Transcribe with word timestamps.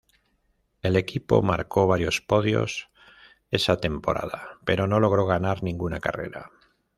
El 0.81 0.95
equipo 0.95 1.43
marcó 1.43 1.85
varios 1.85 2.21
podios 2.21 2.89
esa 3.51 3.77
temporada, 3.77 4.57
pero 4.65 4.87
no 4.87 4.99
logró 4.99 5.27
ganar 5.27 5.61
ninguna 5.61 5.99
carrera. 5.99 6.49